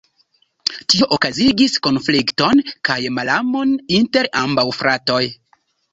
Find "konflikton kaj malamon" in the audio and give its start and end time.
1.87-3.75